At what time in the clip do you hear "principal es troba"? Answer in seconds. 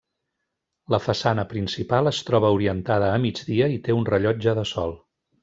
1.51-2.51